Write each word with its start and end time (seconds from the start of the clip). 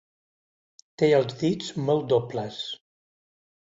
Té 1.01 1.09
els 1.19 1.37
dits 1.43 1.69
molt 1.91 2.09
dobles. 2.15 2.61